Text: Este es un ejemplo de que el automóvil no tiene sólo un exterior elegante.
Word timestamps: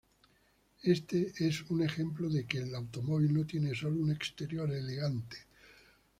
Este 0.81 1.31
es 1.47 1.61
un 1.69 1.83
ejemplo 1.83 2.27
de 2.27 2.47
que 2.47 2.57
el 2.57 2.73
automóvil 2.73 3.35
no 3.35 3.45
tiene 3.45 3.75
sólo 3.75 4.01
un 4.01 4.09
exterior 4.11 4.71
elegante. 4.71 5.37